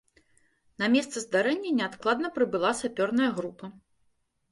[0.83, 3.71] На месца здарэння неадкладна прыбыла сапёрная група.